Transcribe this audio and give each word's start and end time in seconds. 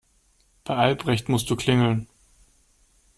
Bei 0.63 0.75
Albrecht 0.77 1.29
musst 1.29 1.47
du 1.51 1.55
klingeln. 1.55 2.07